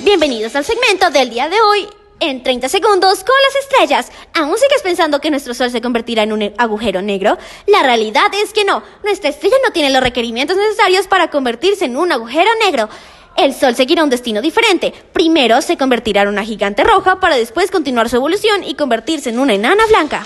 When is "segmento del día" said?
0.64-1.48